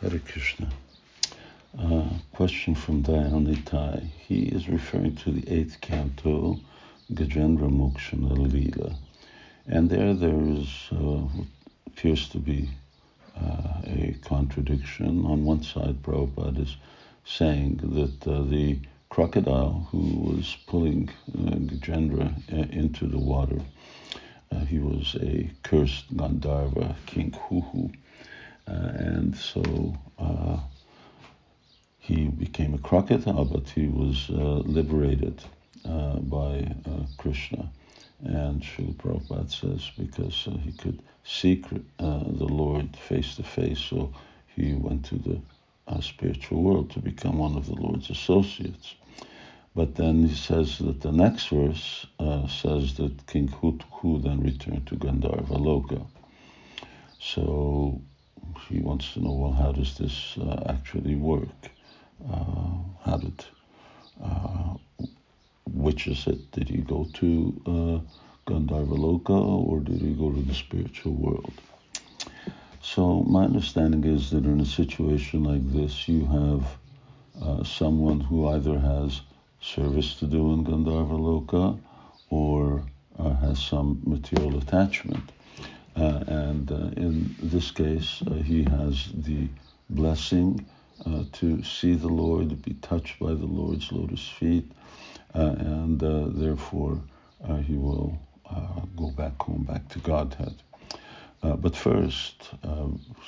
[0.00, 0.66] Hare Krishna.
[1.78, 4.02] Uh, question from Dayanitai.
[4.26, 6.58] He is referring to the eighth canto,
[7.12, 8.96] Gajendra Mokshana Lila.
[9.66, 11.28] And there there is uh,
[11.86, 12.70] appears to be
[13.38, 15.26] uh, a contradiction.
[15.26, 16.78] On one side, Prabhupada is
[17.26, 18.78] saying that uh, the
[19.10, 23.60] crocodile who was pulling uh, Gajendra uh, into the water,
[24.50, 27.92] uh, he was a cursed Gandharva, King Huhu.
[28.70, 29.98] And so
[32.10, 35.42] he became a crocodile, but he was uh, liberated
[35.84, 37.70] uh, by uh, Krishna.
[38.24, 41.62] And Srila Prabhupada says because uh, he could see
[42.00, 44.12] uh, the Lord face to face, so
[44.56, 45.40] he went to the
[45.86, 48.94] uh, spiritual world to become one of the Lord's associates.
[49.74, 52.06] But then he says that the next verse
[52.48, 56.04] says that King Huhu then returned to Gandharva Loka.
[57.20, 58.02] So
[58.68, 61.70] he wants to know, well, how does this actually work?
[62.28, 63.44] Uh, how did
[64.22, 64.74] uh,
[65.72, 66.50] which is it?
[66.52, 71.52] Did he go to uh, Gandharva Loka or did he go to the spiritual world?
[72.82, 76.78] So my understanding is that in a situation like this, you have
[77.42, 79.20] uh, someone who either has
[79.60, 81.78] service to do in Gandharva Loka
[82.30, 82.82] or
[83.18, 85.32] uh, has some material attachment.
[85.96, 89.48] Uh, and uh, in this case, uh, he has the
[89.90, 90.64] blessing
[91.04, 94.70] uh, to see the Lord, be touched by the Lord's lotus feet,
[95.34, 97.00] uh, and uh, therefore
[97.66, 98.18] he will
[98.96, 100.54] go back home, back to Godhead.
[101.42, 102.50] but first,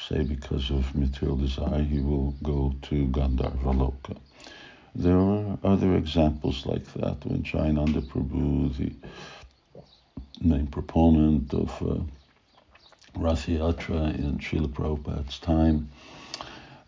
[0.08, 4.16] say because of material desire, he will go to Gandharva Loka.
[4.94, 8.92] There are other examples like that when Jayananda Prabhu, the
[10.42, 11.70] main proponent of
[13.14, 15.88] uh, Rathayatra in Srila Prabhupada's time,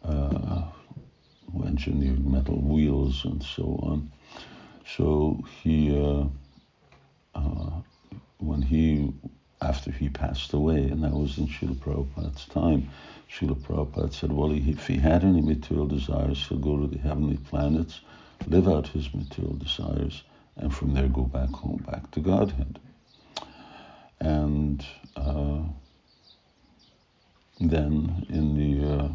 [0.05, 0.63] uh,
[1.53, 4.11] who engineered metal wheels and so on.
[4.97, 6.25] So he, uh,
[7.35, 7.71] uh,
[8.39, 9.13] when he,
[9.63, 12.91] after he passed away, and that was in Srila Prabhupada's time,
[13.31, 17.39] Srila Prabhupada said, well, if he had any material desires, he'll go to the heavenly
[17.39, 18.01] planets,
[18.47, 20.23] live out his material desires,
[20.57, 22.79] and from there go back home, back to Godhead.
[24.21, 24.85] And
[27.69, 29.09] then in the uh,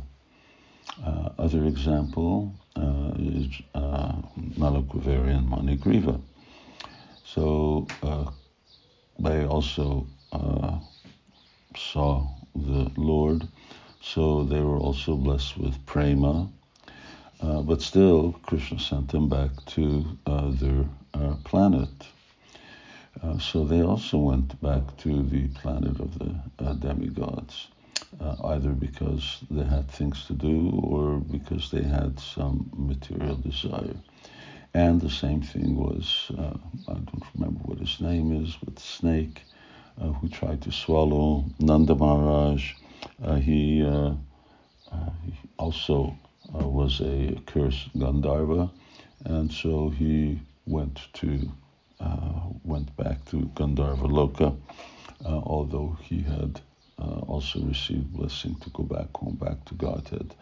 [1.05, 6.21] uh, other example uh, is uh, and Manigriva.
[7.25, 7.87] So
[9.19, 10.79] they also uh,
[11.75, 13.47] saw the Lord,
[14.01, 16.49] so they were also blessed with prema.
[17.41, 21.89] Uh, but still, Krishna sent them back to uh, their uh, planet.
[23.39, 27.67] so they also went back to the planet of the demigods
[28.19, 33.95] uh, either because they had things to do or because they had some material desire.
[34.73, 36.53] And the same thing was, uh,
[36.87, 39.41] I don't remember what his name is, but snake
[39.99, 42.73] uh, who tried to swallow Nanda Maharaj.
[43.23, 44.13] Uh, he, uh,
[44.91, 46.15] uh, he, also
[46.51, 48.71] was a cursed Gandharva,
[49.25, 51.51] and so he went to
[52.63, 54.55] went back to Gandharva Loka,
[55.25, 56.61] although he had
[56.99, 60.35] uh, also received blessing to go back home, back to Godhead.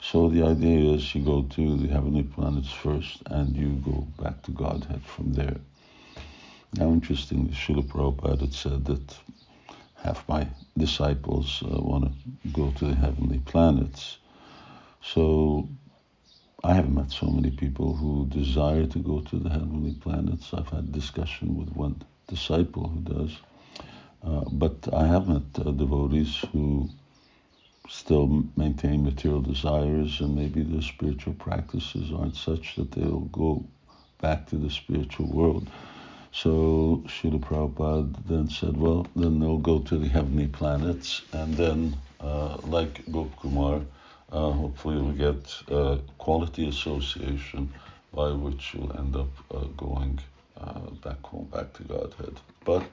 [0.00, 4.42] So the idea is you go to the heavenly planets first and you go back
[4.42, 5.58] to Godhead from there.
[6.74, 9.16] Now, interestingly, Srila Prabhupada had said that
[9.96, 10.46] half my
[10.78, 14.18] disciples uh, want to go to the heavenly planets.
[15.02, 15.68] So
[16.62, 20.52] I have met so many people who desire to go to the heavenly planets.
[20.54, 23.36] I've had discussion with one disciple who does.
[24.22, 26.88] Uh, but I have met uh, devotees who
[27.88, 33.64] still maintain material desires and maybe their spiritual practices aren't such that they'll go
[34.20, 35.68] back to the spiritual world.
[36.32, 41.96] So Srila Prabhupada then said, well, then they'll go to the heavenly planets and then,
[42.20, 43.80] uh, like Gop Kumar,
[44.30, 47.72] uh, hopefully you'll get uh, quality association
[48.14, 50.20] by which you'll end up uh, going
[51.02, 52.38] back home, back to Godhead.
[52.64, 52.84] But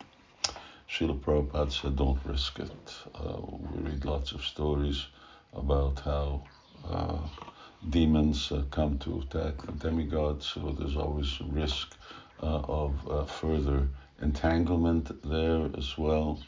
[0.97, 2.94] Srila Prabhupada said, don't risk it.
[3.13, 5.05] Uh, we read lots of stories
[5.53, 6.41] about how
[6.89, 7.19] uh,
[7.88, 11.95] demons uh, come to attack the demigods, so there's always risk
[12.41, 13.88] uh, of uh, further
[14.23, 16.39] entanglement there as well.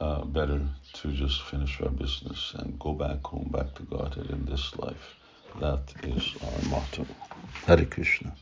[0.00, 0.60] Uh, better
[0.92, 5.16] to just finish our business and go back home, back to Godhead in this life.
[5.58, 7.04] That is our motto.
[7.66, 8.32] Hare Krishna.